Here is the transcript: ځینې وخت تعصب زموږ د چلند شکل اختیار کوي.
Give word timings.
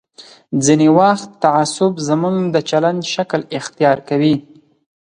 ځینې 0.65 0.87
وخت 0.99 1.27
تعصب 1.43 1.93
زموږ 2.09 2.35
د 2.55 2.57
چلند 2.69 3.01
شکل 3.13 3.41
اختیار 3.57 3.97
کوي. 4.09 4.35